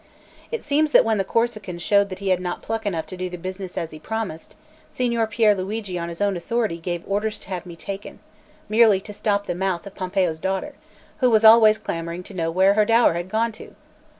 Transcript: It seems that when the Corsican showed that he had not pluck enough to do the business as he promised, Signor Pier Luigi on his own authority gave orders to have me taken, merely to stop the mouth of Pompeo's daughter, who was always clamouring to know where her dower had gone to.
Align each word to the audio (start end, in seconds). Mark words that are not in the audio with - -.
It 0.51 0.63
seems 0.63 0.93
that 0.93 1.05
when 1.05 1.19
the 1.19 1.23
Corsican 1.23 1.77
showed 1.77 2.09
that 2.09 2.17
he 2.17 2.29
had 2.29 2.39
not 2.39 2.63
pluck 2.63 2.87
enough 2.87 3.05
to 3.05 3.15
do 3.15 3.29
the 3.29 3.37
business 3.37 3.77
as 3.77 3.91
he 3.91 3.99
promised, 3.99 4.55
Signor 4.89 5.27
Pier 5.27 5.53
Luigi 5.53 5.99
on 5.99 6.09
his 6.09 6.21
own 6.21 6.35
authority 6.35 6.79
gave 6.79 7.03
orders 7.05 7.37
to 7.37 7.49
have 7.49 7.67
me 7.67 7.75
taken, 7.75 8.17
merely 8.67 8.99
to 8.99 9.13
stop 9.13 9.45
the 9.45 9.53
mouth 9.53 9.85
of 9.85 9.93
Pompeo's 9.93 10.39
daughter, 10.39 10.73
who 11.19 11.29
was 11.29 11.43
always 11.45 11.77
clamouring 11.77 12.23
to 12.23 12.33
know 12.33 12.49
where 12.49 12.73
her 12.73 12.83
dower 12.85 13.13
had 13.13 13.29
gone 13.29 13.51
to. 13.51 13.75